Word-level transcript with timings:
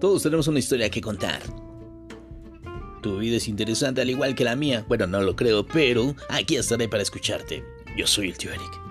Todos 0.00 0.22
tenemos 0.22 0.48
una 0.48 0.58
historia 0.58 0.90
que 0.90 1.00
contar. 1.00 1.40
Tu 3.02 3.18
vida 3.18 3.36
es 3.36 3.48
interesante 3.48 4.00
al 4.00 4.10
igual 4.10 4.34
que 4.34 4.44
la 4.44 4.56
mía. 4.56 4.84
Bueno, 4.88 5.06
no 5.06 5.20
lo 5.20 5.36
creo, 5.36 5.66
pero 5.66 6.14
aquí 6.28 6.56
estaré 6.56 6.88
para 6.88 7.02
escucharte. 7.02 7.62
Yo 7.96 8.06
soy 8.06 8.28
el 8.28 8.38
tío 8.38 8.50
Eric. 8.50 8.83